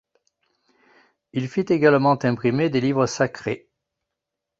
Il 1.31 1.47
fit 1.47 1.65
également 1.69 2.17
imprimer 2.25 2.71
des 2.71 2.81
livres 2.81 3.05
sacrés. 3.05 3.69